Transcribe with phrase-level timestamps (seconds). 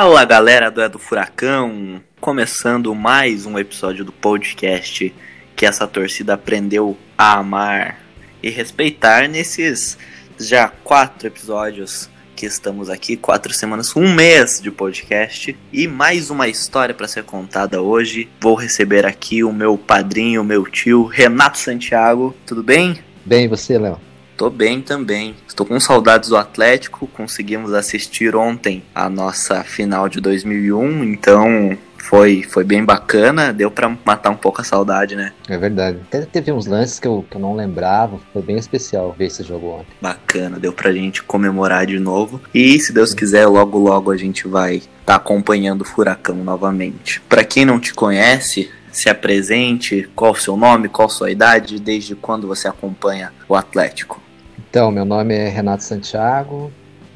[0.00, 5.12] Fala galera do É do Furacão, começando mais um episódio do podcast
[5.56, 7.98] que essa torcida aprendeu a amar
[8.40, 9.98] e respeitar nesses
[10.38, 16.46] já quatro episódios que estamos aqui, quatro semanas, um mês de podcast e mais uma
[16.46, 18.28] história para ser contada hoje.
[18.40, 22.36] Vou receber aqui o meu padrinho, meu tio Renato Santiago.
[22.46, 23.00] Tudo bem?
[23.26, 24.07] Bem, e você, Léo?
[24.38, 25.34] Tô bem também.
[25.48, 27.08] Estou com saudades do Atlético.
[27.08, 33.52] Conseguimos assistir ontem a nossa final de 2001, então foi, foi bem bacana.
[33.52, 35.32] Deu para matar um pouco a saudade, né?
[35.48, 35.98] É verdade.
[36.06, 38.20] Até teve uns lances que eu, que eu não lembrava.
[38.32, 39.88] Foi bem especial ver esse jogo ontem.
[40.00, 42.40] Bacana, deu pra gente comemorar de novo.
[42.54, 47.20] E se Deus quiser, logo logo a gente vai estar tá acompanhando o Furacão novamente.
[47.28, 51.80] Para quem não te conhece, se apresente, qual o seu nome, qual a sua idade,
[51.80, 54.27] desde quando você acompanha o Atlético.
[54.70, 56.70] Então, meu nome é Renato Santiago,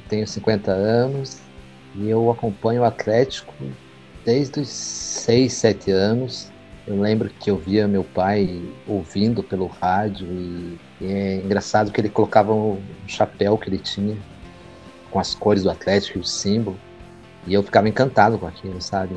[0.08, 1.36] tenho 50 anos
[1.94, 3.52] e eu acompanho o Atlético
[4.24, 6.50] desde os 6, 7 anos.
[6.86, 12.08] Eu lembro que eu via meu pai ouvindo pelo rádio e, é engraçado que ele
[12.08, 14.16] colocava um chapéu que ele tinha
[15.10, 16.78] com as cores do Atlético e o símbolo
[17.46, 19.14] e eu ficava encantado com aquilo, sabe?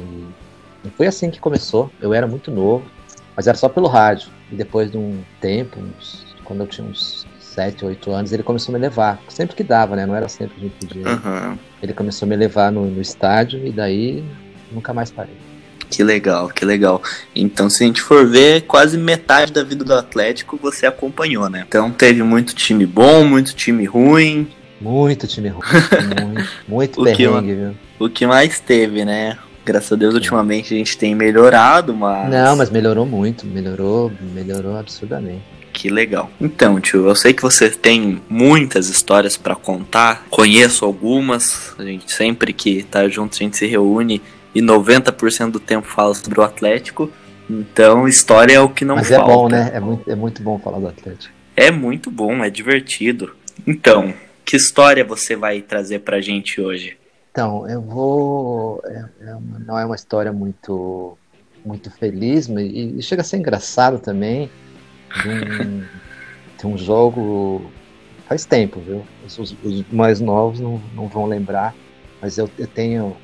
[0.83, 1.89] E foi assim que começou.
[2.01, 2.85] Eu era muito novo,
[3.33, 4.29] mas era só pelo rádio.
[4.51, 7.25] E depois de um tempo, uns, quando eu tinha uns
[7.55, 9.19] 7, 8 anos, ele começou a me levar.
[9.29, 10.05] Sempre que dava, né?
[10.05, 11.07] Não era sempre que a gente podia.
[11.09, 11.57] Uhum.
[11.81, 14.23] Ele começou a me levar no, no estádio e daí
[14.71, 15.35] nunca mais parei.
[15.89, 17.01] Que legal, que legal.
[17.33, 21.63] Então, se a gente for ver, quase metade da vida do Atlético você acompanhou, né?
[21.67, 24.47] Então, teve muito time bom, muito time ruim.
[24.81, 25.63] Muito time ruim.
[26.21, 27.75] muito, muito perrengue, viu?
[27.99, 29.37] O que mais teve, né?
[29.63, 32.29] Graças a Deus, ultimamente a gente tem melhorado, mas.
[32.29, 33.45] Não, mas melhorou muito.
[33.47, 35.54] Melhorou, melhorou absurdamente.
[35.75, 36.31] Que legal.
[36.39, 40.25] Então, tio, eu sei que você tem muitas histórias para contar.
[40.29, 41.75] Conheço algumas.
[41.77, 44.21] A gente sempre que tá junto a gente se reúne
[44.55, 47.11] e 90% do tempo fala sobre o Atlético.
[47.49, 49.23] Então, história é o que não Mas falta.
[49.23, 49.71] é bom, né?
[49.73, 51.33] É muito, é muito bom falar do Atlético.
[51.57, 53.35] É muito bom, é divertido.
[53.67, 54.13] Então,
[54.45, 56.97] que história você vai trazer pra gente hoje?
[57.31, 58.81] Então, eu vou.
[58.85, 61.17] É, é uma, não é uma história muito,
[61.65, 64.49] muito feliz, mas, e chega a ser engraçado também
[65.21, 65.83] de um,
[66.59, 67.71] de um jogo
[68.27, 69.05] faz tempo, viu?
[69.25, 71.73] Os, os, mais novos não, não vão lembrar,
[72.21, 73.15] mas eu, eu tenho,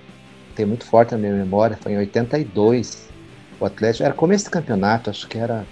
[0.55, 3.09] tenho muito forte na minha memória, foi em 82,
[3.59, 5.65] o Atlético, era começo do campeonato, acho que era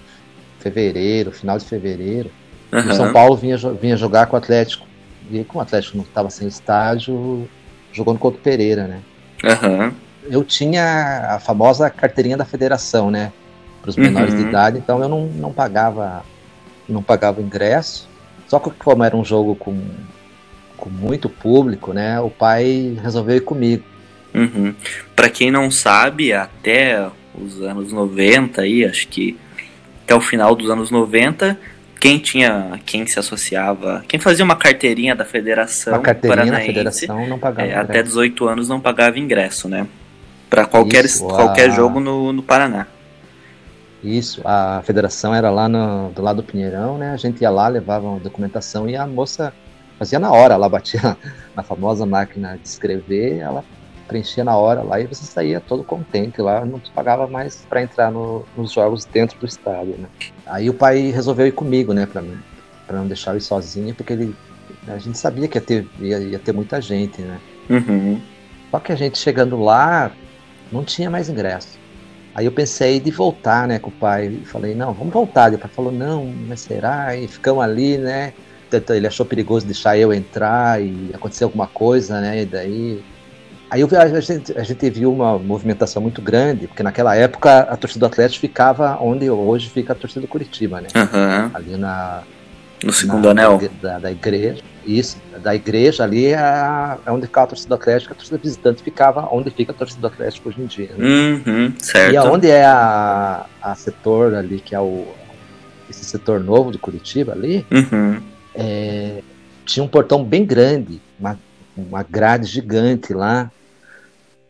[0.58, 2.30] fevereiro, final de fevereiro,
[2.72, 2.90] uhum.
[2.90, 4.86] o São Paulo vinha, vinha jogar com o Atlético,
[5.30, 7.48] e como o Atlético não estava sem estádio,
[7.92, 9.00] jogou no Couto Pereira, né?
[9.44, 9.92] Uhum.
[10.24, 13.32] Eu tinha a famosa carteirinha da federação, né?
[13.80, 14.42] Para os menores uhum.
[14.42, 16.24] de idade, então eu não, não pagava
[16.88, 18.08] não pagava ingresso.
[18.48, 19.80] Só que como era um jogo com,
[20.76, 23.84] com muito público, né, o pai resolveu ir comigo.
[24.34, 24.74] Uhum.
[25.14, 29.38] Para quem não sabe, até os anos 90 aí, acho que
[30.04, 31.56] até o final dos anos 90,
[32.00, 37.28] quem tinha, quem se associava, quem fazia uma carteirinha da Federação uma carteirinha da Federação
[37.28, 39.86] não pagava é, até 18 anos não pagava ingresso, né?
[40.48, 41.72] Para qualquer, Isso, qualquer a...
[41.72, 42.88] jogo no, no Paraná.
[44.02, 47.12] Isso, a federação era lá no, do lado do Pinheirão, né?
[47.12, 49.52] A gente ia lá, levava uma documentação e a moça
[49.98, 51.16] fazia na hora, ela batia
[51.54, 53.62] na famosa máquina de escrever, ela
[54.08, 58.10] preenchia na hora lá e você saía todo contente lá, não pagava mais para entrar
[58.10, 60.08] no, nos jogos dentro do estádio, né?
[60.46, 62.36] Aí o pai resolveu ir comigo, né, para mim,
[62.86, 64.34] para não deixar eu ir sozinho, porque ele
[64.88, 67.38] a gente sabia que ia ter, ia, ia ter muita gente, né?
[67.68, 68.20] Uhum.
[68.70, 70.10] Só que a gente chegando lá
[70.72, 71.78] não tinha mais ingresso.
[72.34, 74.40] Aí eu pensei de voltar, né, com o pai.
[74.44, 75.52] Falei, não, vamos voltar.
[75.52, 77.16] E o pai falou, não, mas será?
[77.16, 78.32] E ficamos ali, né?
[78.90, 82.42] Ele achou perigoso deixar eu entrar e acontecer alguma coisa, né?
[82.42, 83.02] E daí.
[83.68, 87.76] Aí eu, a, gente, a gente viu uma movimentação muito grande, porque naquela época a
[87.76, 90.88] torcida do Atlético ficava onde hoje fica a torcida do Curitiba, né?
[90.94, 91.50] Uhum.
[91.52, 92.22] Ali na.
[92.82, 93.60] No segundo na, anel.
[93.80, 94.62] Da, da igreja.
[94.86, 96.38] Isso, da igreja ali é,
[97.04, 100.00] é onde ficava a torcida do Atlético, a torcida visitante ficava onde fica a torcida
[100.00, 100.90] do Atlético hoje em dia.
[100.96, 101.06] Né?
[101.06, 102.14] Uhum, certo.
[102.14, 105.06] E aonde é a, a setor ali, que é o
[105.90, 108.22] esse setor novo de Curitiba ali, uhum.
[108.54, 109.22] é,
[109.66, 111.38] tinha um portão bem grande, uma,
[111.76, 113.50] uma grade gigante lá.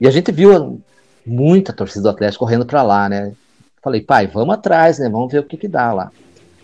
[0.00, 0.80] E a gente viu
[1.26, 3.32] muita torcida do Atlético correndo para lá, né?
[3.82, 5.08] Falei, pai, vamos atrás, né?
[5.08, 6.12] Vamos ver o que que dá lá.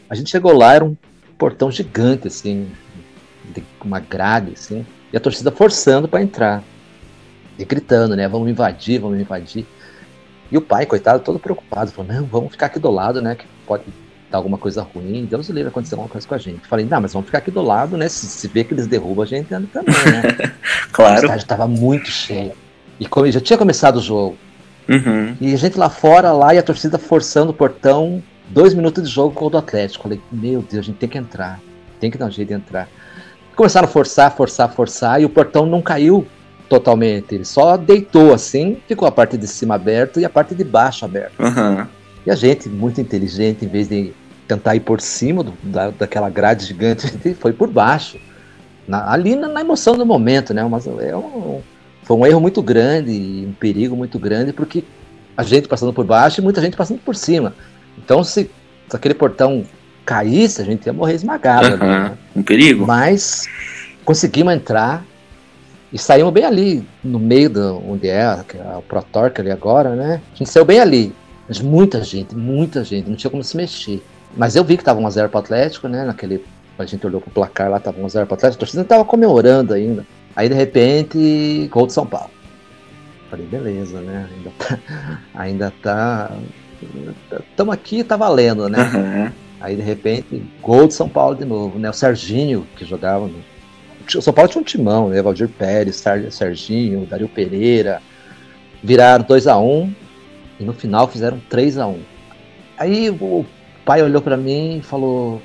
[0.09, 0.97] A gente chegou lá, era um
[1.39, 2.71] portão gigante, assim,
[3.85, 6.63] uma grade, assim, e a torcida forçando para entrar.
[7.59, 8.29] E gritando, né?
[8.29, 9.67] Vamos invadir, vamos invadir.
[10.51, 13.35] E o pai, coitado, todo preocupado, falou: não, vamos ficar aqui do lado, né?
[13.35, 13.85] Que pode
[14.31, 15.25] dar alguma coisa ruim.
[15.25, 16.67] Deus livre acontecer alguma coisa com a gente.
[16.67, 18.09] Falei: não, mas vamos ficar aqui do lado, né?
[18.09, 20.53] Se, se vê que eles derrubam a gente, também, né?
[20.93, 21.15] claro.
[21.15, 22.53] O estádio estava muito cheio.
[23.01, 24.37] E como já tinha começado o jogo.
[24.89, 25.37] Uhum.
[25.41, 29.15] E a gente lá fora, lá, e a torcida forçando o portão, dois minutos de
[29.15, 30.05] jogo com o do Atlético.
[30.05, 31.61] Falei, meu Deus, a gente tem que entrar.
[32.01, 32.89] Tem que dar um jeito de entrar.
[33.55, 36.27] Começaram a forçar, forçar, forçar, e o portão não caiu
[36.69, 37.35] totalmente.
[37.35, 41.05] Ele só deitou assim, ficou a parte de cima aberta e a parte de baixo
[41.05, 41.43] aberta.
[41.43, 41.87] Uhum.
[42.27, 44.13] E a gente, muito inteligente, em vez de
[44.47, 47.09] tentar ir por cima do, da, daquela grade gigante,
[47.41, 48.19] foi por baixo.
[48.87, 50.63] Na, ali na, na, emoção do momento, né?
[50.65, 51.61] Mas é um,
[52.03, 54.85] foi um erro muito grande, um perigo muito grande, porque
[55.37, 57.55] a gente passando por baixo e muita gente passando por cima.
[57.99, 58.51] Então, se,
[58.93, 59.65] aquele portão
[60.05, 61.83] caísse, a gente ia morrer esmagado.
[61.83, 61.89] Uhum.
[61.89, 62.19] Né?
[62.35, 62.87] Um perigo.
[62.87, 63.47] Mas
[64.05, 65.05] conseguimos entrar
[65.93, 70.21] e saímos bem ali, no meio do, onde é, é o Protorque ali agora, né?
[70.35, 71.13] A gente saiu bem ali.
[71.49, 74.03] Mas muita gente, muita gente, não tinha como se mexer.
[74.37, 76.05] Mas eu vi que tava 1x0 pro Atlético, né?
[76.05, 76.45] Naquele.
[76.79, 80.05] A gente olhou pro placar lá, tava 1x0 pro Atlético, a torcida tava comemorando ainda.
[80.35, 82.31] Aí de repente, gol de São Paulo.
[83.31, 84.29] Falei, beleza, né?
[84.37, 84.79] Ainda tá.
[85.35, 86.37] Ainda tá.
[87.51, 88.79] Estamos aqui, tá valendo, né?
[88.95, 89.33] Uhum.
[89.61, 91.89] Aí de repente, gol de São Paulo de novo, né?
[91.89, 93.39] O Serginho, que jogava no.
[94.15, 95.21] O São Paulo tinha um timão, né?
[95.23, 98.01] Valdir Pérez, Serginho, Dario Pereira.
[98.83, 99.93] Viraram 2x1 um,
[100.61, 101.97] e no final fizeram 3x1.
[102.79, 103.45] Aí o
[103.85, 105.41] pai olhou para mim e falou: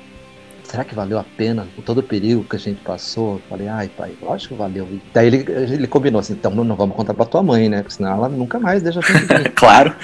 [0.72, 3.34] será que valeu a pena com todo o perigo que a gente passou?
[3.34, 4.86] Eu falei, ai pai, lógico que valeu.
[4.90, 7.82] E daí ele, ele combinou assim, então não vamos contar pra tua mãe, né?
[7.82, 9.94] Porque senão ela nunca mais deixa a gente claro.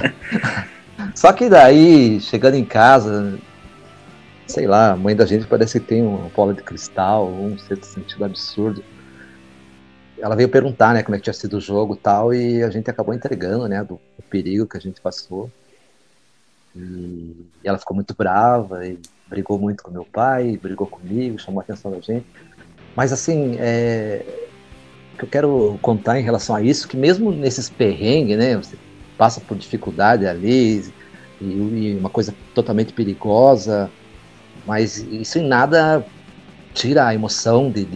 [1.16, 3.38] Só que daí, chegando em casa,
[4.46, 7.86] sei lá, a mãe da gente parece que tem uma bola de cristal, um certo
[7.86, 8.84] sentido absurdo.
[10.18, 12.68] Ela veio perguntar, né, como é que tinha sido o jogo e tal, e a
[12.68, 15.50] gente acabou entregando, né, do, do perigo que a gente passou.
[16.76, 17.34] E
[17.64, 18.98] ela ficou muito brava e
[19.28, 22.26] brigou muito com meu pai, brigou comigo, chamou a atenção da gente.
[22.94, 24.24] Mas assim, é,
[25.14, 28.76] o que eu quero contar em relação a isso, que mesmo nesses perrengues, né, você
[29.16, 30.84] passa por dificuldade ali,
[31.40, 33.90] e, e uma coisa totalmente perigosa,
[34.66, 36.04] mas isso em nada
[36.72, 37.86] tira a emoção de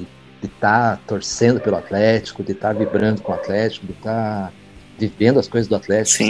[0.42, 4.52] estar tá torcendo pelo Atlético, de estar tá vibrando com o Atlético, de estar tá
[4.98, 6.24] vivendo as coisas do Atlético.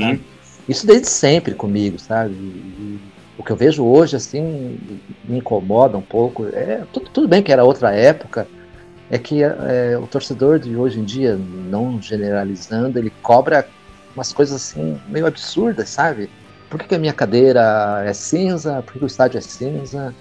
[0.69, 2.35] Isso desde sempre comigo, sabe?
[2.35, 3.01] E,
[3.39, 4.79] o que eu vejo hoje, assim,
[5.25, 6.47] me incomoda um pouco.
[6.53, 8.49] É, tudo, tudo bem que era outra época,
[9.09, 13.67] é que é, o torcedor de hoje em dia, não generalizando, ele cobra
[14.15, 16.29] umas coisas assim meio absurdas, sabe?
[16.69, 18.83] Por que, que a minha cadeira é cinza?
[18.83, 20.15] Por que, que o estádio é cinza?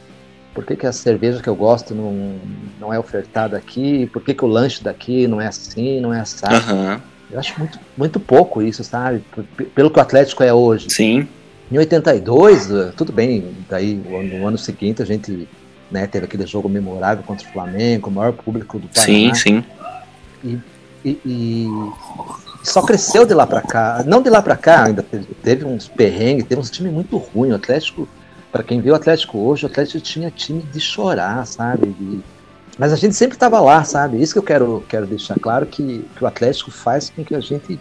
[0.54, 2.40] Por que, que a cerveja que eu gosto não,
[2.80, 4.08] não é ofertada aqui?
[4.08, 6.74] Por que, que o lanche daqui não é assim, não é assado?
[6.74, 7.00] Uhum.
[7.30, 9.24] Eu acho muito, muito pouco isso, sabe?
[9.76, 10.90] Pelo que o Atlético é hoje.
[10.90, 11.28] Sim.
[11.72, 15.48] Em 82, eh, tudo bem, daí no ano seguinte a gente
[15.92, 19.06] né, teve aquele jogo memorável contra o Flamengo, o maior público do Paraná.
[19.06, 19.64] Sim, sim.
[20.44, 20.60] E,
[21.04, 21.68] e, e
[22.64, 24.04] só cresceu de lá para cá.
[24.06, 27.52] Não de lá para cá, ainda teve, teve, uns perrengues, teve uns times muito ruins.
[27.52, 28.08] O Atlético,
[28.52, 31.94] para quem viu o Atlético hoje, o Atlético tinha time de chorar, sabe?
[32.78, 34.22] Mas a gente sempre estava lá, sabe?
[34.22, 37.40] Isso que eu quero, quero deixar claro, que, que o Atlético faz com que a
[37.40, 37.80] gente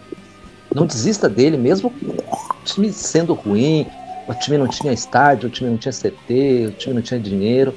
[0.73, 3.85] não desista dele, mesmo o time sendo ruim,
[4.27, 7.73] o time não tinha estádio, o time não tinha CT, o time não tinha dinheiro.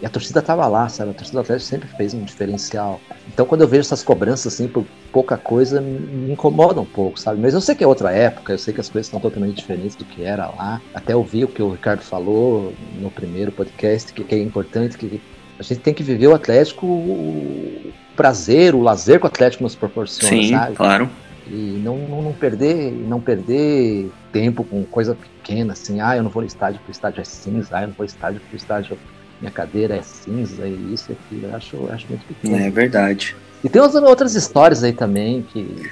[0.00, 1.12] E a torcida estava lá, sabe?
[1.12, 3.00] A torcida do Atlético sempre fez um diferencial.
[3.32, 7.40] Então quando eu vejo essas cobranças assim por pouca coisa, me incomoda um pouco, sabe?
[7.40, 9.94] Mas eu sei que é outra época, eu sei que as coisas estão totalmente diferentes
[9.94, 10.82] do que era lá.
[10.92, 15.20] Até ouvi o que o Ricardo falou no primeiro podcast, que, que é importante, que
[15.56, 19.76] a gente tem que viver o Atlético, o prazer, o lazer que o Atlético nos
[19.76, 20.74] proporciona, Sim, sabe?
[20.74, 21.08] claro
[21.46, 26.30] e não, não, não, perder não perder tempo com coisa pequena assim ah eu não
[26.30, 28.56] vou no estádio porque o estádio é cinza ah eu não vou no estádio porque
[28.56, 28.98] o estádio
[29.40, 32.70] minha cadeira é cinza e isso e aquilo eu acho, eu acho muito pequeno é
[32.70, 35.90] verdade e tem outras histórias aí também que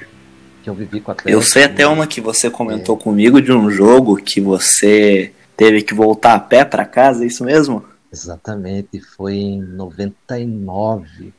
[0.61, 2.99] que eu vivi com a Eu sei até uma que você comentou é.
[2.99, 7.43] comigo de um jogo que você teve que voltar a pé para casa, é isso
[7.43, 7.83] mesmo?
[8.11, 11.33] Exatamente, foi em 99,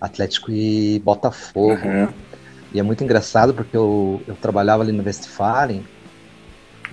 [0.00, 1.86] Atlético e Botafogo.
[1.86, 2.08] Uhum.
[2.72, 5.84] E é muito engraçado porque eu, eu trabalhava ali no Westfalen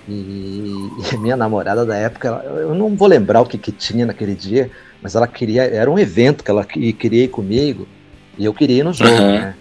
[0.08, 3.72] e, e a minha namorada da época, ela, eu não vou lembrar o que, que
[3.72, 7.88] tinha naquele dia, mas ela queria, era um evento que ela queria ir comigo
[8.38, 9.34] e eu queria ir no jogo, uhum.
[9.34, 9.56] né?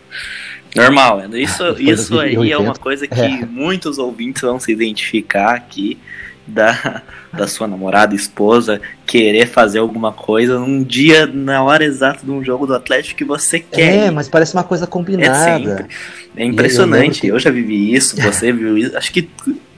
[0.74, 3.46] Normal, isso, isso aí é uma coisa que é.
[3.46, 5.98] muitos ouvintes vão se identificar aqui
[6.46, 12.30] da, da sua namorada, esposa, querer fazer alguma coisa num dia, na hora exata de
[12.30, 14.06] um jogo do Atlético que você quer.
[14.06, 15.88] É, mas parece uma coisa combinada.
[16.36, 18.96] É, é impressionante, eu, eu, já vivi isso, você viu isso.
[18.96, 19.28] Acho que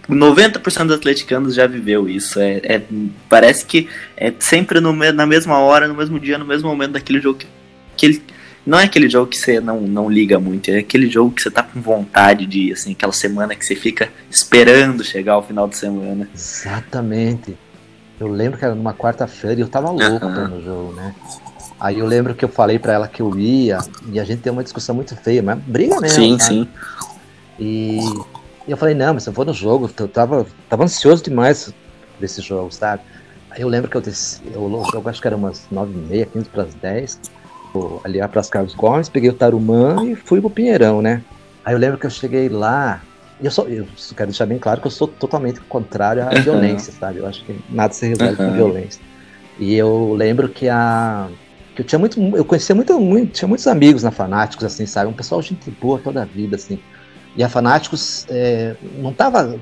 [0.08, 2.40] 90% dos atleticanos já viveu isso.
[2.40, 2.82] É, é,
[3.28, 7.20] parece que é sempre no, na mesma hora, no mesmo dia, no mesmo momento daquele
[7.20, 7.46] jogo que,
[7.96, 8.22] que ele
[8.68, 11.50] não é aquele jogo que você não, não liga muito, é aquele jogo que você
[11.50, 15.66] tá com vontade de ir, assim, aquela semana que você fica esperando chegar ao final
[15.66, 16.28] de semana.
[16.34, 17.56] Exatamente.
[18.20, 20.48] Eu lembro que era numa quarta-feira e eu tava louco uhum.
[20.48, 21.14] no jogo, né?
[21.80, 23.78] Aí eu lembro que eu falei para ela que eu ia
[24.12, 26.22] e a gente tem uma discussão muito feia, mas briga mesmo.
[26.22, 26.54] Sim, sabe?
[26.54, 26.68] sim.
[27.58, 28.00] E
[28.68, 31.72] eu falei, não, mas eu vou no jogo, eu tava, tava ansioso demais
[32.20, 33.00] desse jogo, sabe?
[33.50, 36.26] Aí eu lembro que eu desci, eu, eu acho que era umas 9 e meia,
[36.26, 37.18] 15 para as 10,
[38.04, 41.22] ali para as Carlos Gomes, peguei o Tarumã e fui pro Pinheirão, né?
[41.64, 43.02] Aí eu lembro que eu cheguei lá,
[43.40, 46.42] e eu, sou, eu quero deixar bem claro que eu sou totalmente contrário à uhum.
[46.42, 47.18] violência, sabe?
[47.18, 48.48] Eu acho que nada se resolve uhum.
[48.48, 49.00] com violência.
[49.58, 51.28] E eu lembro que a
[51.78, 55.08] que eu tinha muito, eu conhecia muito, muito, tinha muitos amigos na Fanáticos, assim, sabe?
[55.08, 56.80] Um pessoal gente boa toda a vida, assim.
[57.36, 59.56] E a Fanáticos é, não tava,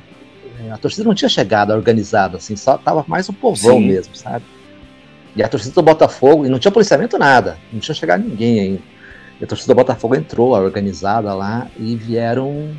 [0.65, 3.89] é, a torcida não tinha chegado organizada, assim, só tava mais o povão Sim.
[3.89, 4.43] mesmo, sabe?
[5.37, 8.83] E a torcida do Botafogo, e não tinha policiamento nada, não tinha chegado ninguém ainda.
[9.39, 12.75] E a torcida do Botafogo entrou, organizada lá, e vieram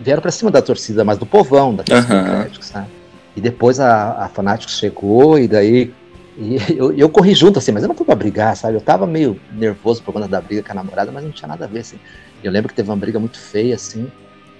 [0.00, 2.20] vieram para cima da torcida, mas do povão, da torcida uhum.
[2.20, 2.88] Atlético, sabe?
[3.36, 5.92] E depois a, a Fanáticos chegou, e daí
[6.36, 8.74] e eu, eu corri junto, assim, mas eu não fui pra brigar, sabe?
[8.74, 11.66] Eu tava meio nervoso por conta da briga com a namorada, mas não tinha nada
[11.66, 11.98] a ver, assim.
[12.42, 14.10] Eu lembro que teve uma briga muito feia, assim.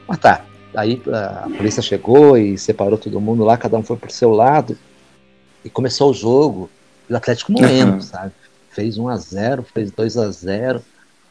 [0.07, 4.12] Mas tá, aí a polícia chegou e separou todo mundo lá, cada um foi pro
[4.12, 4.76] seu lado.
[5.64, 6.71] E começou o jogo,
[7.11, 8.00] e o Atlético morrendo, uhum.
[8.00, 8.33] sabe?
[8.71, 10.81] Fez 1 a 0 fez 2 a 0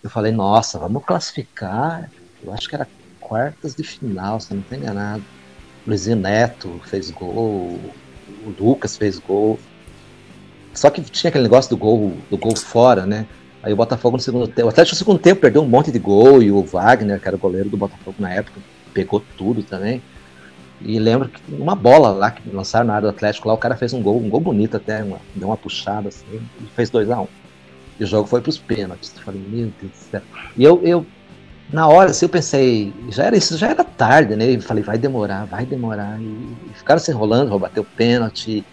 [0.04, 2.12] Eu falei, nossa, vamos classificar.
[2.44, 2.88] Eu acho que era
[3.22, 5.24] quartas de final, se não estou enganado.
[5.88, 7.80] Luizinho Neto fez gol,
[8.46, 9.58] o Lucas fez gol.
[10.74, 13.26] Só que tinha aquele negócio do gol, do gol fora, né?
[13.64, 14.68] Aí o Botafogo no segundo tempo.
[14.68, 17.38] O Atlético no segundo tempo perdeu um monte de gol e o Wagner, que era
[17.38, 18.60] o goleiro do Botafogo na época,
[18.94, 20.02] pegou tudo também.
[20.82, 23.76] E lembro que uma bola lá que lançaram na área do Atlético lá, o cara
[23.76, 26.26] fez um gol, um gol bonito até, uma, deu uma puxada assim,
[26.62, 27.28] e fez 2 a 1 um.
[28.00, 29.14] E o jogo foi pros pênaltis.
[29.16, 30.22] Eu falei, meu Deus do céu.
[30.56, 31.06] E eu, eu
[31.72, 34.56] na hora, assim, eu pensei, já era isso, já era tarde, né?
[34.56, 36.20] Eu falei, vai demorar, vai demorar.
[36.20, 38.66] E, e ficaram se enrolando, vou bater o pênalti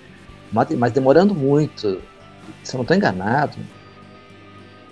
[0.52, 2.00] mas demorando muito.
[2.62, 3.56] Se eu não estou enganado,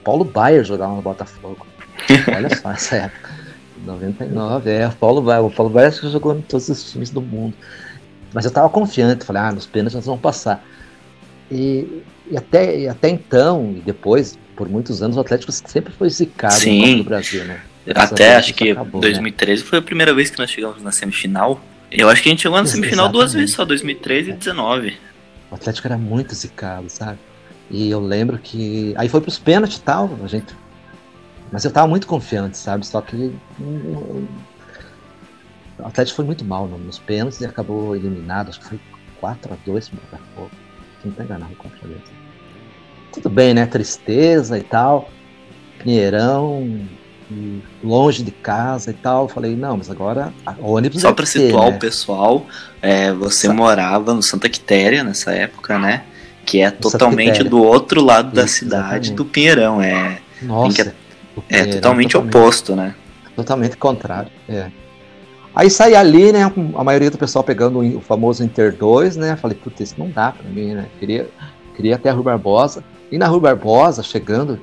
[0.03, 1.67] Paulo Baier jogava no Botafogo.
[2.35, 3.31] Olha só essa época.
[3.85, 5.45] 99, é, Paulo Baier.
[5.45, 7.55] O Paulo acho que jogou em todos os times do mundo.
[8.33, 10.65] Mas eu estava confiante, falei, ah, nos pênaltis nós vamos passar.
[11.51, 16.11] E, e, até, e até então, e depois, por muitos anos, o Atlético sempre foi
[16.11, 16.97] zicado Sim.
[16.97, 17.61] no Brasil, né?
[17.95, 19.69] até acho que acabou, 2013 né?
[19.69, 21.61] foi a primeira vez que nós chegamos na semifinal.
[21.91, 23.13] Eu acho que a gente chegou na semifinal Exatamente.
[23.13, 24.97] duas vezes só, 2013 e 2019.
[25.51, 27.19] O Atlético era muito zicado, sabe?
[27.71, 28.95] E eu lembro que.
[28.97, 30.55] Aí foi pros pênaltis e tal, a gente.
[31.53, 32.87] Mas eu tava muito confiante, sabe?
[32.87, 33.35] Só que.
[35.79, 38.49] O Atlético foi muito mal nos pênaltis e acabou eliminado.
[38.49, 38.81] Acho que foi
[39.23, 40.51] 4x2 pro Botafogo.
[41.05, 41.99] Não tá enganado, 4x2.
[43.13, 43.67] Tudo bem, né?
[43.67, 45.11] Tristeza e tal.
[45.83, 46.87] Pinheirão,
[47.83, 49.25] longe de casa e tal.
[49.25, 51.77] Eu falei, não, mas agora ônibus Só para situar né?
[51.77, 52.47] o pessoal,
[52.81, 56.05] é, você Sa morava no Santa Quitéria nessa época, né?
[56.45, 59.13] Que é totalmente do outro lado Isso, da cidade exatamente.
[59.13, 59.81] do Pinheirão.
[59.81, 60.93] É, Nossa, que,
[61.49, 62.95] é, totalmente, totalmente oposto, né?
[63.35, 64.71] Totalmente contrário, é.
[65.55, 69.57] Aí saí ali, né, a maioria do pessoal pegando o famoso Inter 2, né, falei,
[69.57, 71.31] putz, isso não dá pra mim, né, queria,
[71.77, 74.61] queria até a Rui Barbosa, e na Rui Barbosa, chegando,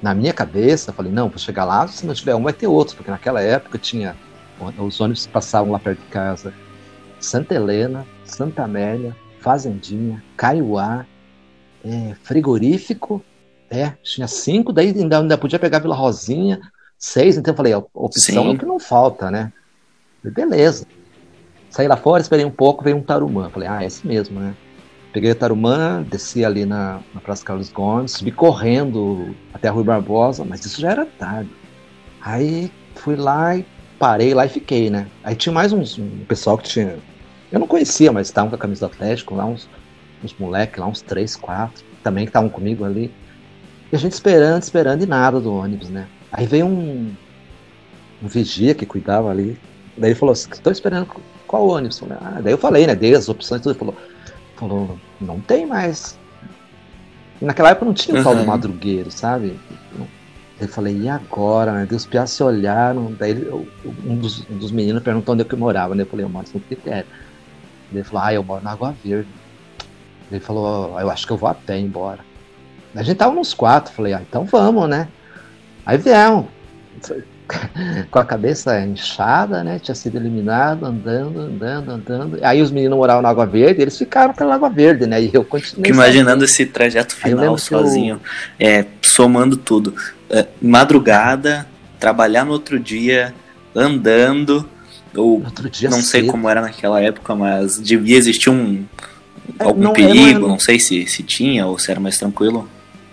[0.00, 2.96] na minha cabeça, falei, não, vou chegar lá, se não tiver um, vai ter outro,
[2.96, 4.16] porque naquela época tinha.
[4.78, 6.52] Os ônibus passavam lá perto de casa.
[7.20, 11.06] Santa Helena, Santa Amélia, Fazendinha, Caiuá,
[11.84, 13.22] é, frigorífico,
[13.72, 16.60] é, tinha cinco, daí ainda, ainda podia pegar Vila Rosinha,
[16.98, 18.50] seis, então eu falei, opção Sim.
[18.50, 19.52] é o que não falta, né?
[20.22, 20.86] Beleza.
[21.70, 23.48] Saí lá fora, esperei um pouco, veio um tarumã.
[23.48, 24.54] Falei, ah, é esse mesmo, né?
[25.12, 29.84] Peguei a Tarumã, desci ali na, na Praça Carlos Gomes, subi correndo até a Rui
[29.84, 31.50] Barbosa, mas isso já era tarde.
[32.20, 33.66] Aí fui lá e
[33.98, 35.06] parei lá e fiquei, né?
[35.22, 36.96] Aí tinha mais uns, um pessoal que tinha.
[37.50, 39.68] Eu não conhecia, mas estavam com a camisa do Atlético, lá uns,
[40.24, 43.12] uns moleques, lá uns três, quatro, também que estavam comigo ali.
[43.92, 46.06] E a gente esperando, esperando e nada do ônibus, né?
[46.32, 47.12] Aí veio um,
[48.22, 49.58] um vigia que cuidava ali.
[49.96, 51.06] Daí ele falou assim: estou esperando
[51.46, 51.98] qual ônibus?
[51.98, 52.94] Falei, ah, daí eu falei, né?
[52.94, 53.72] Dei as opções tudo.
[53.72, 53.96] Ele falou:
[54.56, 56.18] falou, não tem mais.
[57.40, 58.24] Naquela época não tinha o uhum.
[58.24, 59.58] tal do madrugueiro, sabe?
[60.60, 61.72] Eu falei, e agora?
[61.72, 61.88] Né?
[61.90, 63.34] Os piás se olharam, daí
[64.06, 66.04] um, dos, um, dos, meninos perguntou onde é eu morava, né?
[66.04, 67.06] Eu falei, eu moro no critério.
[67.92, 69.28] Ele falou, ah, eu moro na Água Verde.
[70.30, 72.20] Ele falou, eu acho que eu vou a pé embora.
[72.94, 75.08] A gente tava nos quatro, falei, ah, então vamos, né?
[75.84, 76.48] Aí vieram.
[78.10, 79.78] com a cabeça inchada, né?
[79.78, 82.38] Tinha sido eliminado, andando, andando, andando.
[82.42, 85.22] Aí os meninos moravam na Água Verde, eles ficaram pela Água Verde, né?
[85.22, 85.90] E eu continuei.
[85.90, 88.20] Imaginando esse trajeto final sozinho,
[88.58, 88.68] eu...
[88.68, 89.94] é, somando tudo.
[90.30, 91.66] É, madrugada,
[91.98, 93.34] trabalhar no outro dia,
[93.74, 94.68] andando.
[95.14, 95.42] Ou
[95.90, 98.84] não sei como era naquela época, mas devia existir um
[99.58, 102.66] é, algum não, perigo, não, não sei se, se tinha ou se era mais tranquilo.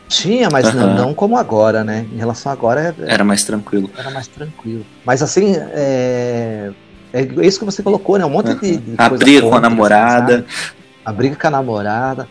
[0.10, 0.80] Tinha, mas uhum.
[0.80, 2.06] não, não, como agora, né?
[2.12, 2.96] Em relação a agora.
[3.00, 3.90] É, era mais tranquilo.
[3.96, 4.84] Era mais tranquilo.
[5.06, 6.72] Mas assim, é,
[7.14, 8.26] é isso que você colocou, né?
[8.26, 10.46] Um monte de, de A briga com a namorada.
[11.06, 12.28] A briga com a namorada.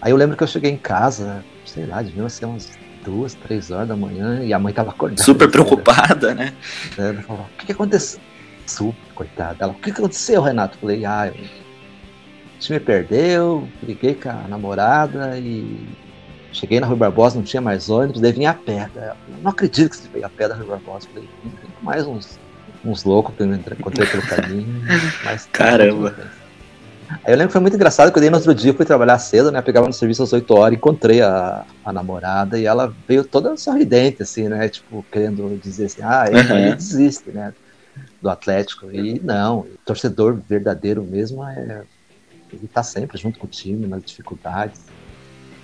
[0.00, 2.70] Aí eu lembro que eu cheguei em casa, sei lá, devia ser umas
[3.04, 5.22] duas, três horas da manhã, e a mãe tava acordada.
[5.22, 6.52] Super preocupada, né?
[6.96, 8.20] Ela falou, o que, que aconteceu?
[8.64, 9.56] Super, coitada.
[9.58, 10.76] Ela, o que, que aconteceu, Renato?
[10.76, 15.88] Eu falei, ah, o time perdeu, briguei com a namorada e
[16.52, 18.88] Cheguei na Rui Barbosa, não tinha mais ônibus, daí vinha a pé.
[19.42, 21.06] não acredito que você veio a pé da Rui Barbosa.
[21.12, 21.28] Falei,
[21.82, 22.38] mais uns,
[22.84, 24.82] uns loucos que eu encontrei pelo caminho.
[25.24, 26.14] Mas, Caramba!
[27.24, 29.18] Aí eu lembro que foi muito engraçado, que eu dei no outro dia, fui trabalhar
[29.18, 29.62] cedo, né?
[29.62, 34.22] Pegava no serviço às 8 horas, encontrei a, a namorada e ela veio toda sorridente,
[34.22, 34.68] assim, né?
[34.68, 36.74] Tipo, querendo dizer assim, ah, ele, uhum.
[36.76, 37.54] desiste, né?
[38.20, 38.90] Do Atlético.
[38.92, 41.82] E não, o torcedor verdadeiro mesmo é.
[42.52, 44.80] Ele tá sempre junto com o time nas dificuldades.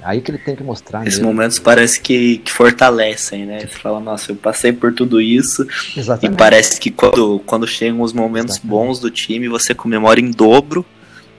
[0.04, 1.06] Aí que ele tem que mostrar.
[1.06, 1.32] Esses mesmo.
[1.32, 3.60] momentos parece que, que fortalecem, né?
[3.60, 5.66] Você fala, nossa, eu passei por tudo isso.
[5.96, 6.34] Exatamente.
[6.34, 8.70] E parece que quando, quando chegam os momentos Exatamente.
[8.70, 10.84] bons do time, você comemora em dobro,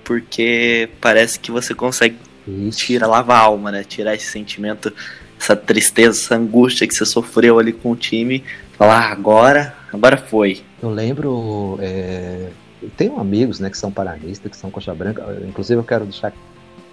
[0.04, 2.18] porque parece que você consegue
[2.48, 2.80] isso.
[2.80, 3.84] tirar, lavar a alma, né?
[3.84, 4.92] Tirar esse sentimento,
[5.40, 8.44] essa tristeza, essa angústia que você sofreu ali com o time.
[8.80, 10.64] Falar, ah, agora, agora foi.
[10.82, 11.78] Eu lembro.
[11.80, 12.50] É...
[12.82, 15.24] Eu tenho amigos né, que são paranistas, que são coxa branca.
[15.48, 16.34] Inclusive, eu quero deixar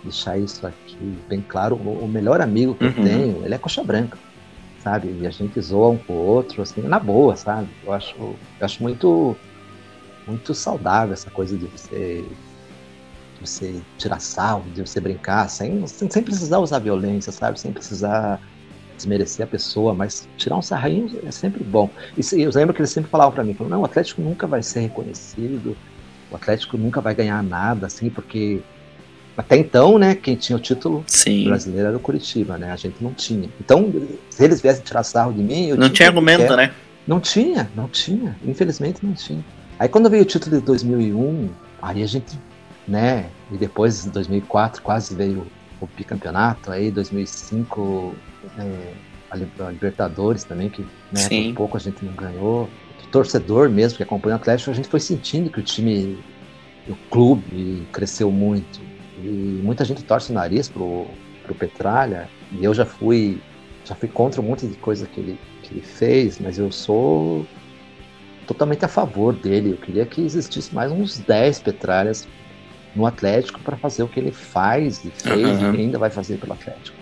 [0.02, 1.76] deixar isso aqui bem claro.
[1.76, 2.90] O, melhor amigo que uhum.
[2.90, 4.18] eu tenho, ele é coxa branca,
[4.78, 5.14] sabe?
[5.20, 7.68] E a gente zoa um com o outro, assim, na boa, sabe?
[7.84, 9.36] Eu acho, eu acho muito,
[10.26, 12.24] muito saudável essa coisa de você,
[13.34, 17.58] de você tirar sal, de você brincar, sem, sem precisar usar violência, sabe?
[17.58, 18.40] Sem precisar
[18.96, 21.90] desmerecer a pessoa, mas tirar um sarrinho é sempre bom.
[22.16, 24.62] E eu lembro que eles sempre falavam para mim, falavam, não, o Atlético nunca vai
[24.62, 25.76] ser reconhecido,
[26.30, 28.62] o Atlético nunca vai ganhar nada, assim, porque
[29.36, 31.44] até então, né, quem tinha o título Sim.
[31.44, 32.70] brasileiro era o Curitiba, né?
[32.70, 33.48] A gente não tinha.
[33.58, 33.90] Então,
[34.28, 36.72] se eles viessem tirar sarro de mim, não tinha argumento, né?
[37.06, 38.36] Não tinha, não tinha.
[38.44, 39.42] Infelizmente não tinha.
[39.78, 41.48] Aí quando veio o título de 2001,
[41.80, 42.38] aí a gente,
[42.86, 45.46] né, e depois em 2004 quase veio
[45.80, 48.14] o bicampeonato, aí 2005
[48.58, 48.92] é,
[49.30, 52.68] a Libertadores também, que né, por pouco a gente não ganhou.
[53.02, 56.18] O torcedor mesmo que acompanha o Atlético, a gente foi sentindo que o time,
[56.86, 61.06] o clube cresceu muito e muita gente torce o nariz pro,
[61.44, 63.40] pro Petralha, e eu já fui
[63.84, 67.44] já fui contra um monte de coisa que ele, que ele fez, mas eu sou
[68.46, 69.72] totalmente a favor dele.
[69.72, 72.28] Eu queria que existisse mais uns 10 Petralhas
[72.94, 75.74] no Atlético para fazer o que ele faz e fez uhum.
[75.74, 76.96] e ainda vai fazer pelo Atlético.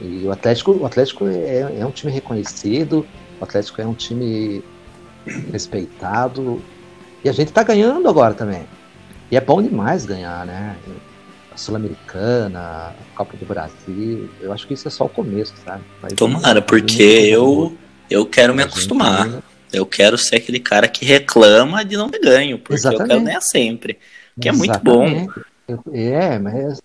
[0.00, 3.06] E o Atlético, o Atlético é, é um time reconhecido,
[3.40, 4.62] o Atlético é um time
[5.52, 6.60] respeitado
[7.24, 8.64] e a gente está ganhando agora também.
[9.30, 10.76] E é bom demais ganhar, né?
[11.56, 14.28] Sul-Americana, a Copa do Brasil.
[14.40, 15.82] Eu acho que isso é só o começo, sabe?
[16.16, 17.76] Tomara, porque eu,
[18.10, 19.42] eu quero me acostumar.
[19.72, 23.02] Eu quero ser aquele cara que reclama de não ter ganho, porque Exatamente.
[23.02, 23.98] eu quero ganhar sempre.
[24.40, 25.28] Que é muito bom.
[25.92, 26.82] É, mas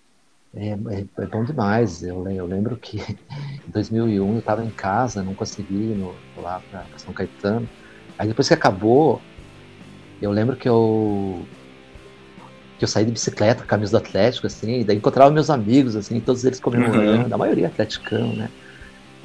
[0.54, 2.02] é, é, é, bom demais.
[2.02, 2.98] Eu, eu lembro que
[3.68, 7.68] em 2001 eu estava em casa, não consegui ir no, lá para São Caetano.
[8.18, 9.20] Aí depois que acabou,
[10.20, 11.46] eu lembro que eu
[12.78, 16.20] que eu saí de bicicleta, camisa do Atlético, assim, e daí encontrava meus amigos, assim,
[16.20, 17.34] todos eles comemorando, uhum.
[17.34, 18.48] a maioria atleticano, né?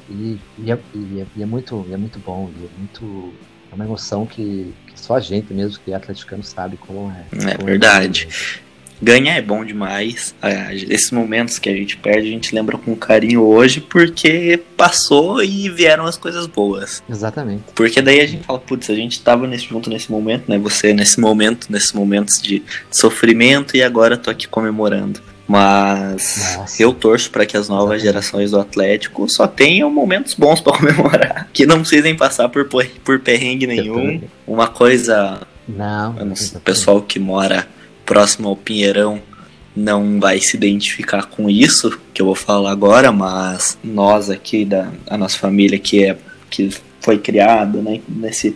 [0.09, 3.33] E, e, é, e, é, e, é, muito, é muito bom, é muito.
[3.71, 7.51] É uma emoção que, que só a gente mesmo que é atleticano sabe como é.
[7.51, 8.27] É como verdade.
[8.29, 10.33] É ganhar é bom demais.
[10.41, 15.43] É, esses momentos que a gente perde, a gente lembra com carinho hoje porque passou
[15.43, 17.03] e vieram as coisas boas.
[17.09, 17.63] Exatamente.
[17.75, 20.57] Porque daí a gente fala, putz, a gente tava nesse, junto nesse momento, né?
[20.57, 25.21] Você nesse momento, nesses momentos de sofrimento e agora tô aqui comemorando.
[25.47, 26.81] Mas Nossa.
[26.81, 31.49] eu torço para que as novas gerações do Atlético só tenham momentos bons para comemorar,
[31.51, 32.67] que não precisem passar por,
[33.03, 34.21] por perrengue nenhum.
[34.47, 36.15] Uma coisa, não,
[36.55, 37.67] o pessoal que mora
[38.05, 39.21] próximo ao Pinheirão
[39.75, 44.91] não vai se identificar com isso que eu vou falar agora, mas nós aqui da
[45.09, 46.17] a nossa família que é
[46.49, 46.69] que
[47.01, 48.55] foi criada, né, nesse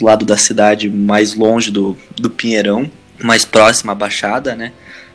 [0.00, 2.90] lado da cidade mais longe do, do Pinheirão,
[3.22, 4.72] mais próximo à Baixada, né?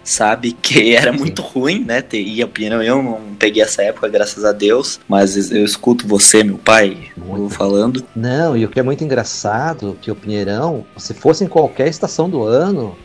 [0.07, 2.01] sabe que era muito ruim, né?
[2.01, 6.07] Ter, e a Pinheirão, eu não peguei essa época, graças a Deus, mas eu escuto
[6.07, 7.49] você, meu pai, muito.
[7.49, 8.03] falando.
[8.15, 12.29] Não, e o que é muito engraçado, que o Pinheirão, se fosse em qualquer estação
[12.29, 12.97] do ano,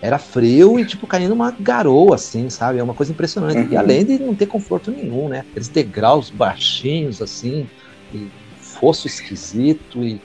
[0.00, 2.78] era frio e, tipo, caindo uma garoa, assim, sabe?
[2.78, 3.58] É uma coisa impressionante.
[3.58, 3.72] Uhum.
[3.72, 5.44] E além de não ter conforto nenhum, né?
[5.50, 7.66] Aqueles degraus baixinhos, assim,
[8.14, 8.26] e
[8.60, 10.20] fosso esquisito e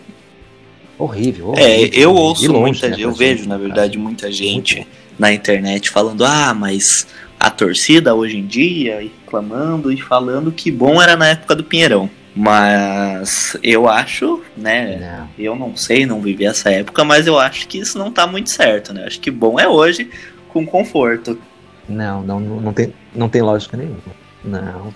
[0.97, 1.53] horrível.
[1.55, 1.99] É, horrível.
[1.99, 6.23] É, eu ouço longe, muita né, eu vejo, na verdade, muita gente na internet falando,
[6.23, 7.07] ah, mas
[7.39, 11.63] a torcida hoje em dia, e reclamando e falando que bom era na época do
[11.63, 12.09] Pinheirão.
[12.35, 14.97] Mas eu acho, né?
[14.97, 15.29] Não.
[15.37, 18.49] Eu não sei, não vivi essa época, mas eu acho que isso não tá muito
[18.49, 19.05] certo, né?
[19.05, 20.09] Acho que bom é hoje
[20.49, 21.39] com conforto.
[21.87, 23.99] Não, não, não tem, não tem lógica nenhuma.
[24.43, 24.93] Não.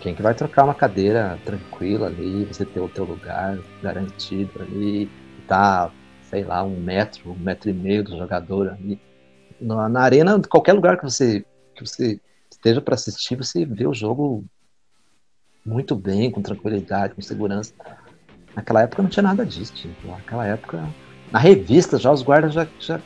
[0.00, 5.08] Quem que vai trocar uma cadeira tranquila ali, você ter o teu lugar garantido ali,
[5.48, 5.90] tá,
[6.28, 9.00] sei lá, um metro, um metro e meio do jogador ali
[9.60, 11.44] na, na arena, qualquer lugar que você,
[11.74, 12.20] que você
[12.50, 14.44] esteja para assistir, você vê o jogo
[15.64, 17.72] muito bem, com tranquilidade, com segurança.
[18.54, 19.72] Naquela época não tinha nada disso.
[19.74, 20.84] Tipo, naquela época,
[21.32, 23.00] na revista já os guardas já, já,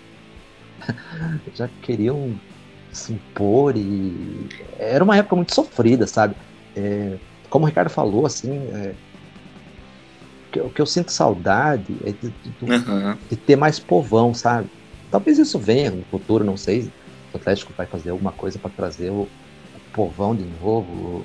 [1.54, 2.38] já queriam
[2.92, 6.34] se impor e era uma época muito sofrida, sabe?
[6.76, 7.16] É,
[7.48, 8.94] como o Ricardo falou, assim, é,
[10.56, 13.16] o que eu sinto saudade é de, de, uhum.
[13.28, 14.68] de, ter mais povão, sabe?
[15.10, 16.90] Talvez isso venha no futuro, não sei.
[17.32, 19.28] O Atlético vai fazer alguma coisa para trazer o, o,
[19.92, 21.24] povão de novo.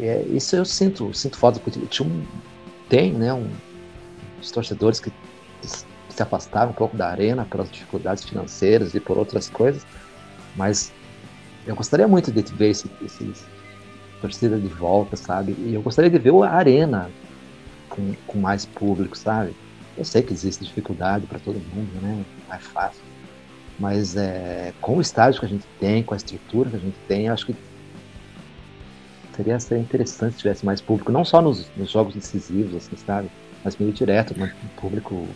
[0.00, 2.24] É, isso eu sinto, sinto falta porque tinha um,
[2.88, 3.48] tem, né, um,
[4.40, 5.12] os torcedores que,
[5.62, 9.86] se afastaram um pouco da arena pelas dificuldades financeiras e por outras coisas,
[10.56, 10.90] mas
[11.66, 13.34] eu gostaria muito de ver esse, esse
[14.20, 15.54] torcida de volta, sabe?
[15.58, 17.10] E eu gostaria de ver a arena
[17.90, 19.54] com, com mais público, sabe?
[19.96, 22.24] Eu sei que existe dificuldade para todo mundo, né?
[22.48, 23.02] Não é fácil.
[23.78, 26.96] Mas é, com o estádio que a gente tem, com a estrutura que a gente
[27.06, 27.54] tem, acho que
[29.36, 33.28] seria, seria interessante se tivesse mais público, não só nos, nos jogos decisivos, assim, sabe?
[33.64, 35.28] Mas meio direto, um público,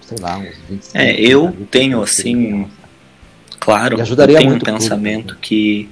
[0.00, 0.98] sei lá, uns 25.
[0.98, 2.68] É, eu tenho assim,
[3.58, 5.88] claro, ajudaria eu tenho muito um pensamento público, que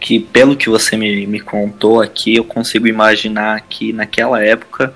[0.00, 4.94] que pelo que você me, me contou aqui, eu consigo imaginar que naquela época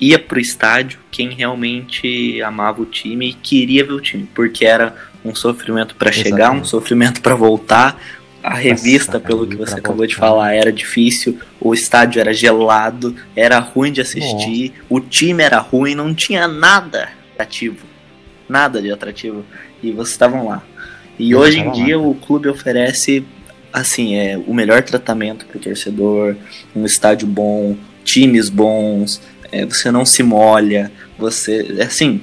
[0.00, 4.94] ia pro estádio quem realmente amava o time e queria ver o time, porque era
[5.24, 8.00] um sofrimento para chegar, um sofrimento para voltar.
[8.42, 10.06] A revista, Nossa, pelo que você acabou voltar.
[10.08, 14.84] de falar, era difícil, o estádio era gelado, era ruim de assistir, Nossa.
[14.88, 17.84] o time era ruim, não tinha nada atrativo.
[18.48, 19.44] Nada de atrativo.
[19.82, 20.62] E vocês estavam lá.
[21.18, 22.04] E Eu hoje em dia lá.
[22.06, 23.24] o clube oferece
[23.72, 26.34] assim, é o melhor tratamento para o torcedor,
[26.74, 29.20] um estádio bom, times bons,
[29.52, 31.76] é, você não se molha, você.
[31.80, 32.22] Assim,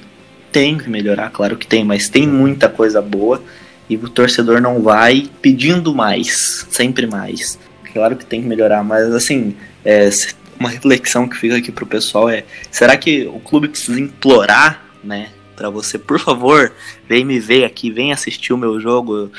[0.50, 3.42] tem que melhorar, claro que tem, mas tem muita coisa boa
[3.88, 7.58] e o torcedor não vai pedindo mais, sempre mais.
[7.92, 10.10] Claro que tem que melhorar, mas assim, é,
[10.58, 15.30] uma reflexão que fica aqui pro pessoal é: será que o clube precisa implorar, né?
[15.56, 16.72] Para você, por favor,
[17.08, 19.32] vem me ver aqui, vem assistir o meu jogo,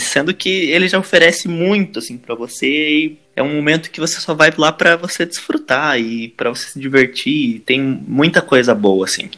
[0.00, 4.20] sendo que ele já oferece muito assim para você e é um momento que você
[4.20, 7.60] só vai lá para você desfrutar e para você se divertir.
[7.60, 9.30] tem muita coisa boa, assim.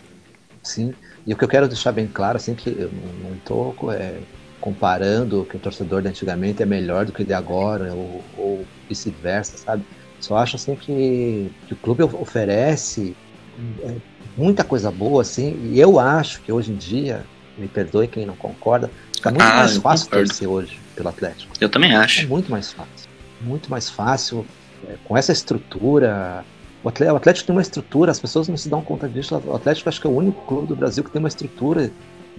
[0.63, 0.95] Sim.
[1.27, 2.91] E o que eu quero deixar bem claro, assim, que eu
[3.23, 4.19] não estou é,
[4.65, 8.67] comparando que o torcedor de antigamente é melhor do que o de agora, ou, ou
[8.89, 9.85] vice-versa, sabe?
[10.19, 13.15] Só acho, assim, que, que o clube oferece
[13.83, 13.95] é,
[14.37, 17.27] muita coisa boa, assim, e eu acho que hoje em dia,
[17.59, 21.53] me perdoe quem não concorda, fica muito ah, mais fácil torcer hoje pelo Atlético.
[21.61, 22.23] Eu também acho.
[22.23, 24.45] É muito mais fácil muito mais fácil,
[24.89, 26.45] é, com essa estrutura.
[26.83, 29.41] O Atlético, o Atlético, tem uma estrutura, as pessoas não se dão conta disso.
[29.45, 31.91] O Atlético acho que é o único clube do Brasil que tem uma estrutura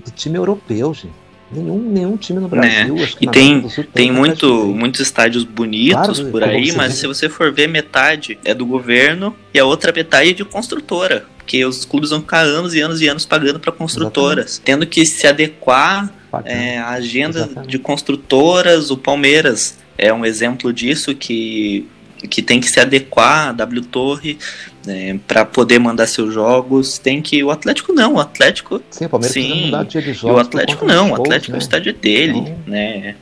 [0.04, 1.25] de time europeu, gente.
[1.52, 2.98] Nenhum, nenhum time no Brasil.
[2.98, 3.04] É.
[3.04, 6.94] Acho que e tem, Sul, tem, tem muito, muitos estádios bonitos claro, por aí, mas
[6.94, 7.00] vê.
[7.00, 11.26] se você for ver, metade é do governo e a outra metade é de construtora.
[11.38, 14.62] Porque os clubes vão ficar anos e anos e anos pagando para construtoras, Exatamente.
[14.66, 16.12] tendo que se adequar
[16.44, 17.70] é, à agenda Exatamente.
[17.70, 18.90] de construtoras.
[18.90, 21.88] O Palmeiras é um exemplo disso que,
[22.28, 24.38] que tem que se adequar a W Torre
[24.86, 26.98] né, para poder mandar seus jogos.
[26.98, 27.44] Tem que.
[27.44, 28.82] O Atlético não, o Atlético.
[28.90, 30.38] Sim, o Palmeiras sim, mudar dia de jogos.
[30.38, 31.58] o Atlético não, o Atlético né?
[31.58, 32.40] é o estádio dele.
[32.40, 32.58] Então...
[32.68, 33.16] Né?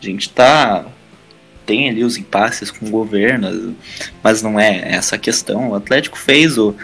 [0.00, 0.84] A gente tá.
[1.64, 3.76] Tem ali os impasses com o governo,
[4.20, 5.70] mas não é essa a questão.
[5.70, 6.74] O Atlético fez o.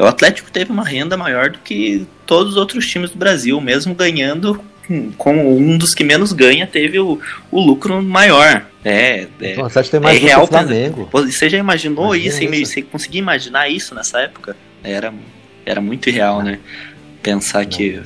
[0.00, 3.94] O Atlético teve uma renda maior do que todos os outros times do Brasil, mesmo
[3.94, 4.58] ganhando
[5.16, 7.20] como um dos que menos ganha, teve o,
[7.50, 8.66] o lucro maior.
[8.84, 11.08] É, é, o Atlético tem mais é real, Flamengo.
[11.12, 12.72] Você já imaginou Imagina isso?
[12.72, 14.56] Você conseguia imaginar isso nessa época?
[14.82, 15.14] Era,
[15.64, 16.46] era muito irreal, Não.
[16.46, 16.58] né?
[17.22, 17.68] Pensar Não.
[17.68, 18.02] que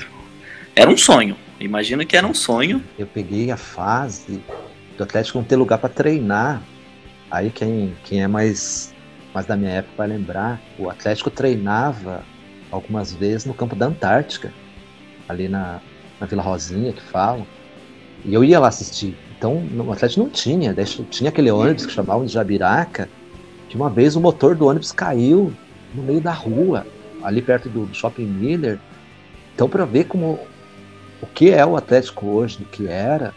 [0.74, 1.36] era um sonho.
[1.58, 2.82] Imagina que era um sonho.
[2.98, 4.42] Eu peguei a fase
[4.96, 6.62] do Atlético não ter lugar para treinar.
[7.30, 8.94] Aí quem, quem é mais,
[9.32, 12.22] mais da minha época vai lembrar, o Atlético treinava
[12.70, 14.52] algumas vezes no campo da Antártica,
[15.28, 15.80] ali na,
[16.20, 17.46] na Vila Rosinha que falam.
[18.24, 19.16] E eu ia lá assistir.
[19.36, 20.74] Então o Atlético não tinha,
[21.10, 23.08] tinha aquele ônibus que chamavam de Jabiraca,
[23.68, 25.52] que uma vez o motor do ônibus caiu
[25.94, 26.86] no meio da rua,
[27.22, 28.78] ali perto do Shopping Miller.
[29.54, 30.38] Então para ver como
[31.20, 33.34] o que é o Atlético hoje, do que era,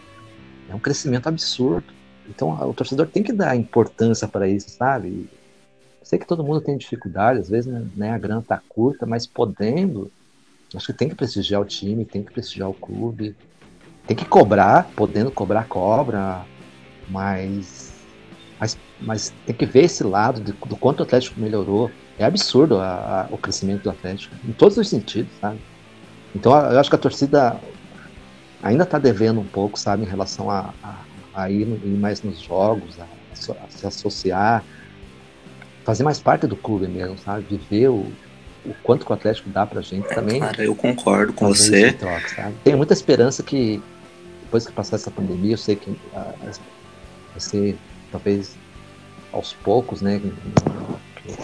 [0.70, 1.86] é um crescimento absurdo.
[2.30, 5.30] Então o torcedor tem que dar importância para isso, sabe?
[6.04, 10.12] Sei que todo mundo tem dificuldade, às vezes né, a grana tá curta, mas podendo,
[10.74, 13.36] acho que tem que prestigiar o time, tem que prestigiar o clube,
[14.10, 16.41] tem que cobrar, podendo cobrar, cobra,
[17.08, 17.93] mas,
[18.60, 21.91] mas, mas tem que ver esse lado de, do quanto o Atlético melhorou.
[22.17, 25.60] É absurdo a, a, o crescimento do Atlético, em todos os sentidos, sabe?
[26.36, 27.60] Então eu acho que a torcida
[28.63, 30.95] ainda está devendo um pouco, sabe, em relação a, a,
[31.36, 34.63] a ir, ir, mais nos jogos, a, a, se associar,
[35.86, 37.45] fazer mais parte do clube mesmo, sabe?
[37.48, 38.12] Viver o,
[38.65, 40.39] o quanto que o Atlético dá pra gente também.
[40.39, 41.93] Cara, eu concordo com você.
[41.93, 43.80] Troca, Tenho muita esperança que
[44.50, 46.52] depois que passar essa pandemia, eu sei que ah, vai
[47.38, 47.78] ser
[48.12, 48.56] talvez
[49.32, 50.20] aos poucos, né?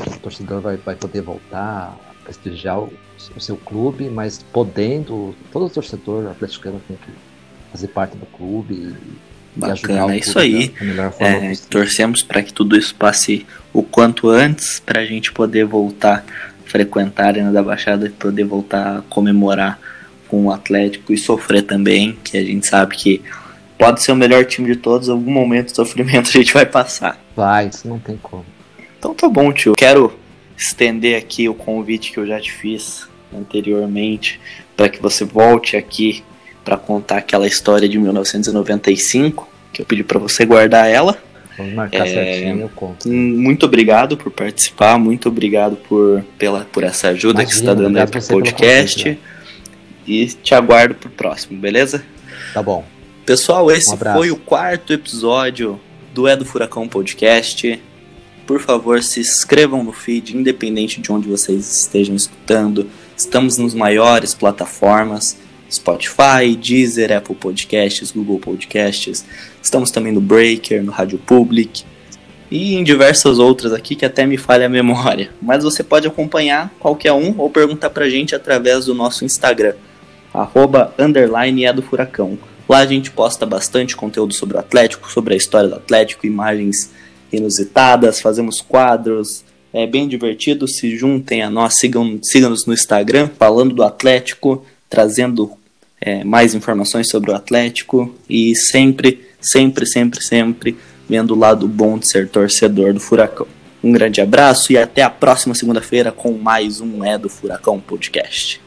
[0.08, 2.92] O torcedor vai, vai poder voltar a prestigiar o,
[3.36, 7.12] o seu clube, mas podendo, todo torcedor atleticano tem que
[7.72, 10.74] fazer parte do clube e, Bacana, é isso aí.
[11.18, 16.26] É, torcemos para que tudo isso passe o quanto antes, para a gente poder voltar
[16.28, 19.80] a frequentar a Arena da Baixada e poder voltar a comemorar
[20.36, 23.22] com o Atlético e sofrer também, que a gente sabe que
[23.80, 26.66] pode ser o melhor time de todos, em algum momento de sofrimento a gente vai
[26.66, 27.18] passar.
[27.34, 28.46] Vai, isso não tem como.
[29.00, 29.76] Então tá bom, tio.
[29.76, 30.14] Quero
[30.58, 34.40] estender aqui o convite que eu já te fiz anteriormente
[34.76, 36.22] para que você volte aqui
[36.66, 41.18] para contar aquela história de 1995, que eu pedi para você guardar ela.
[41.58, 43.08] Vamos marcar é, certinho, eu conto.
[43.08, 47.74] Muito obrigado por participar, muito obrigado por, pela, por essa ajuda Imagina, que você está
[47.74, 49.18] dando aí pro podcast.
[50.08, 52.06] E te aguardo pro próximo, beleza?
[52.54, 52.86] Tá bom.
[53.26, 55.80] Pessoal, esse um foi o quarto episódio
[56.14, 57.82] do É do Furacão Podcast
[58.46, 62.88] por favor, se inscrevam no feed, independente de onde vocês estejam escutando.
[63.18, 65.38] Estamos nos maiores plataformas:
[65.70, 69.26] Spotify, Deezer, Apple Podcasts, Google Podcasts.
[69.62, 71.84] Estamos também no Breaker, no Rádio Public
[72.52, 75.32] e em diversas outras aqui que até me falha a memória.
[75.42, 79.74] Mas você pode acompanhar qualquer um ou perguntar pra gente através do nosso Instagram,
[80.42, 82.38] arroba underline é do furacão.
[82.68, 86.92] Lá a gente posta bastante conteúdo sobre o Atlético, sobre a história do Atlético, imagens
[87.32, 90.68] inusitadas, fazemos quadros, é bem divertido.
[90.68, 95.52] Se juntem a nós, sigam, sigam-nos no Instagram, falando do Atlético, trazendo
[96.02, 101.98] é, mais informações sobre o Atlético e sempre, sempre, sempre, sempre vendo o lado bom
[101.98, 103.48] de ser torcedor do Furacão.
[103.84, 108.65] Um grande abraço e até a próxima segunda-feira com mais um É do Furacão Podcast.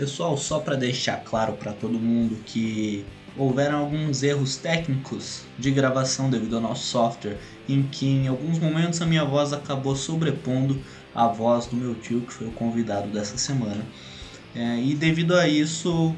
[0.00, 3.04] Pessoal, só para deixar claro para todo mundo que
[3.36, 7.36] houveram alguns erros técnicos de gravação devido ao nosso software,
[7.68, 10.80] em que em alguns momentos a minha voz acabou sobrepondo
[11.14, 13.84] a voz do meu tio, que foi o convidado dessa semana.
[14.54, 16.16] É, e devido a isso,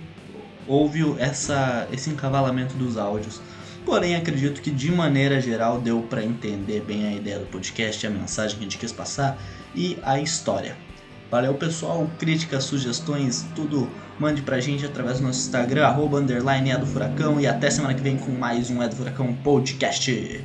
[0.69, 3.41] houve essa, esse encavalamento dos áudios.
[3.85, 8.11] Porém, acredito que de maneira geral deu para entender bem a ideia do podcast, a
[8.11, 9.43] mensagem que a gente quis passar
[9.75, 10.77] e a história.
[11.33, 16.77] Valeu pessoal, críticas, sugestões, tudo mande pra gente através do nosso Instagram, arroba underline é
[16.77, 20.45] do Furacão e até semana que vem com mais um É do Furacão Podcast.